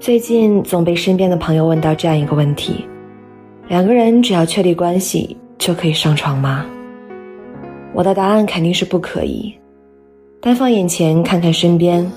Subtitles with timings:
[0.00, 2.86] 最近总被身边的朋友问到这样一个问题：
[3.68, 6.64] 两个人只要确立关系就可以上床吗？
[7.92, 9.54] 我的答案肯定是不可以。
[10.40, 12.10] 但放眼前看看身边，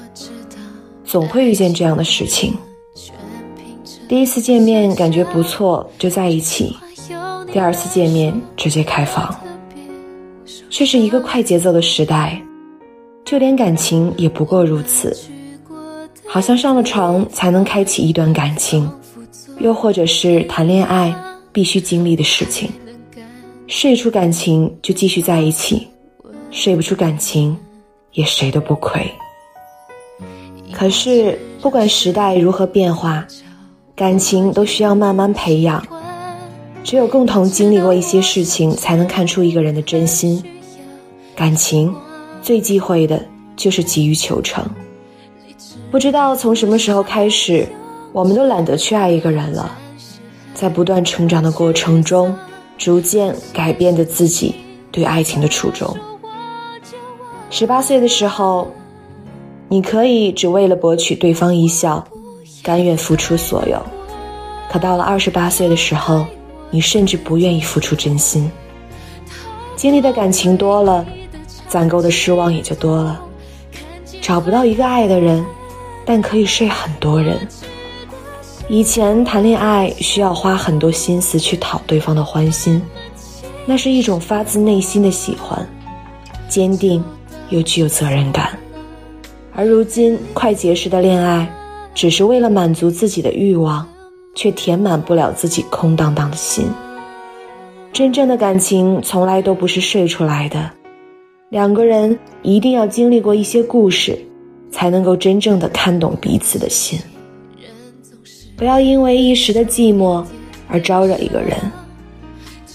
[1.04, 2.54] 总会遇见这样的事情：
[4.08, 6.74] 第一次见面感觉不错就在一起，
[7.52, 9.36] 第二次见面直接开房。
[10.70, 12.42] 这是一个快节奏的时代，
[13.26, 15.14] 就连感情也不过如此。
[16.34, 18.92] 好像上了床才能开启一段感情，
[19.60, 21.14] 又或者是谈恋爱
[21.52, 22.68] 必须经历的事情。
[23.68, 25.88] 睡出感情就继续在一起，
[26.50, 27.56] 睡不出感情
[28.14, 29.08] 也谁都不亏。
[30.72, 33.24] 可是不管时代如何变化，
[33.96, 35.86] 感情都需要慢慢培养。
[36.84, 40.44] 只有共同经历过一些事情，才能看出一个人的真心。
[41.36, 41.94] 感情
[42.42, 43.24] 最忌讳的
[43.56, 44.66] 就是急于求成。
[45.94, 47.68] 不知道从什么时候开始，
[48.12, 49.78] 我们都懒得去爱一个人了，
[50.56, 52.36] 在不断成长的过程中，
[52.80, 54.56] 逐渐改变着自己
[54.92, 55.96] 对爱情的初衷。
[57.52, 58.72] 十八岁的时候，
[59.70, 62.04] 你可以只为了博取对方一笑，
[62.64, 63.78] 甘愿付出所有；
[64.72, 66.26] 可到了二十八岁的时候，
[66.72, 68.52] 你甚至不愿意付出真心。
[69.76, 71.06] 经历的感情多了，
[71.68, 73.22] 攒够的失望也就多了，
[74.24, 75.46] 找不到一个爱的人。
[76.06, 77.40] 但可以睡很多人。
[78.70, 82.82] 以前谈恋爱需要花很多心思去讨对方的欢心，
[83.66, 85.68] 那是一种发自内心的喜欢，
[86.48, 87.04] 坚定
[87.50, 88.58] 又具有责任感。
[89.54, 91.48] 而如今快节食的恋爱，
[91.94, 93.88] 只是为了满足自己的欲望，
[94.34, 96.66] 却填满不了自己空荡荡的心。
[97.92, 100.72] 真正的感情从来都不是睡出来的，
[101.50, 104.18] 两个人一定要经历过一些故事。
[104.74, 107.00] 才能够真正的看懂彼此的心。
[108.58, 110.26] 不要因为一时的寂寞
[110.68, 111.56] 而招惹一个人，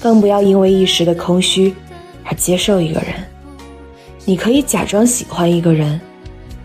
[0.01, 1.75] 更不要因为一时的空虚
[2.25, 3.11] 而接受一个人。
[4.25, 6.01] 你可以假装喜欢一个人，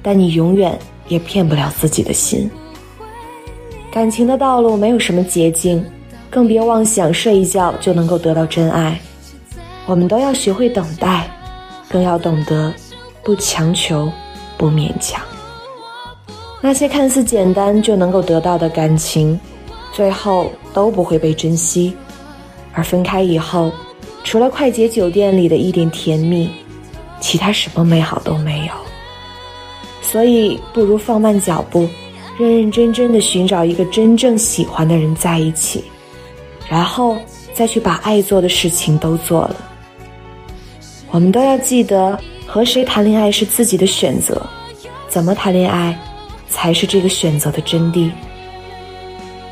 [0.03, 0.77] 但你永远
[1.07, 2.49] 也骗不了自己的心。
[3.91, 5.83] 感情的道路没有什么捷径，
[6.29, 8.99] 更别妄想睡一觉就能够得到真爱。
[9.85, 11.29] 我们都要学会等待，
[11.89, 12.73] 更要懂得
[13.23, 14.11] 不强求。
[14.57, 15.21] 不勉强，
[16.61, 19.39] 那些看似简单就能够得到的感情，
[19.91, 21.95] 最后都不会被珍惜。
[22.73, 23.71] 而分开以后，
[24.23, 26.49] 除了快捷酒店里的一点甜蜜，
[27.19, 28.73] 其他什么美好都没有。
[30.01, 31.87] 所以，不如放慢脚步，
[32.39, 35.83] 认认真真的寻找一个真正喜欢的人在一起，
[36.69, 37.17] 然后
[37.53, 39.55] 再去把爱做的事情都做了。
[41.11, 42.17] 我们都要记得。
[42.45, 44.45] 和谁谈恋爱是自己的选择，
[45.07, 45.97] 怎么谈恋爱
[46.47, 48.11] 才是这个选择的真谛。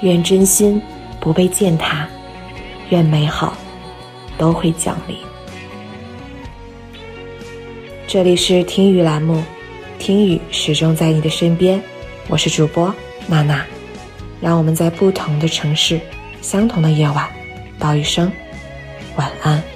[0.02, 0.82] 愿真心
[1.20, 2.08] 不被践踏，
[2.90, 3.56] 愿美好
[4.38, 5.16] 都会降临。
[8.08, 9.44] 这里是听雨栏目，
[9.98, 11.82] 听雨始终在你的身边，
[12.28, 12.94] 我是主播
[13.28, 13.66] 娜娜，
[14.42, 16.00] 让我们在不同的城市，
[16.42, 17.28] 相同的夜晚，
[17.80, 18.32] 道一声
[19.16, 19.71] 晚安。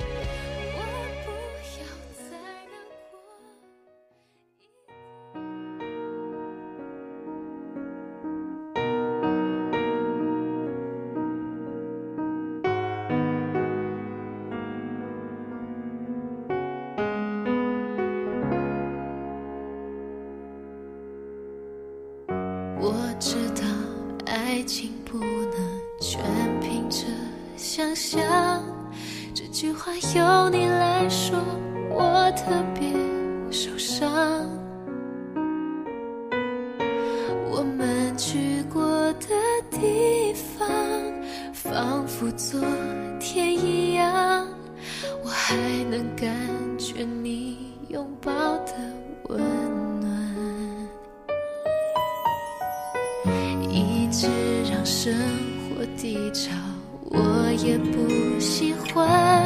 [23.20, 23.64] 知道
[24.26, 26.22] 爱情不能全
[26.60, 27.06] 凭着
[27.56, 28.22] 想象，
[29.34, 31.40] 这句话由你来说，
[31.90, 32.92] 我特别
[33.52, 34.10] 受伤。
[37.50, 39.30] 我们去过的
[39.72, 40.68] 地方，
[41.54, 42.60] 仿佛昨
[43.20, 44.46] 天一样，
[45.24, 45.56] 我还
[45.90, 46.30] 能感
[46.78, 47.65] 觉你
[54.86, 55.12] 生
[55.68, 56.52] 活低潮，
[57.10, 59.44] 我也不喜欢。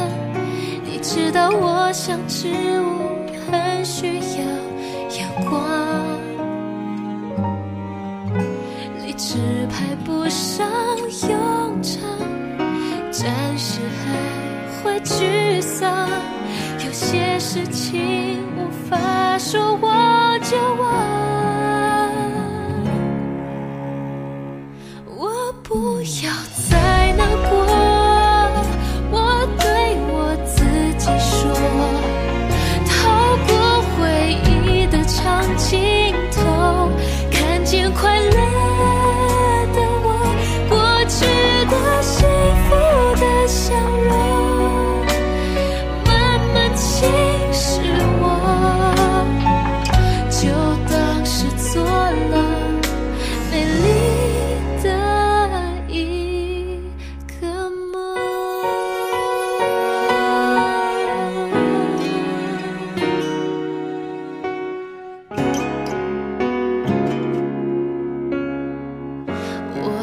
[0.83, 2.49] 你知道，我像植
[2.81, 4.43] 物，很需要
[5.17, 5.63] 阳光。
[9.05, 9.37] 理智
[9.69, 10.67] 派不上
[11.29, 12.01] 用场，
[13.09, 16.09] 暂时还会沮丧。
[16.85, 19.87] 有些事情无法说，我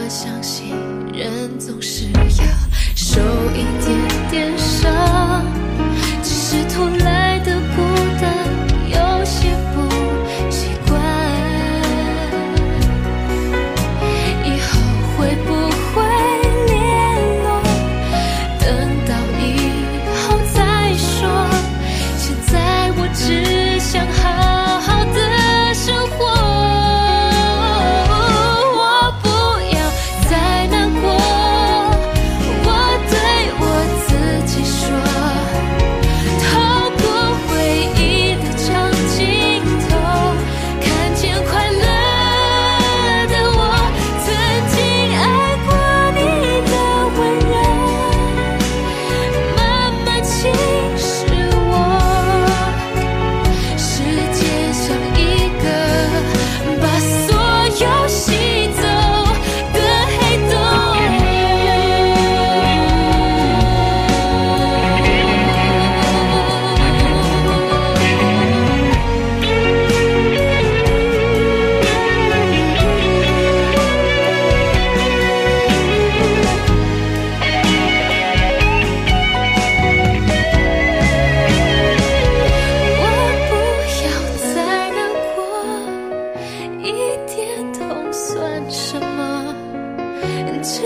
[0.08, 0.65] 相信。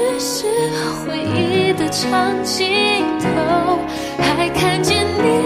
[0.00, 0.46] 只是
[1.04, 3.78] 回忆的长镜头
[4.18, 5.39] 还看见你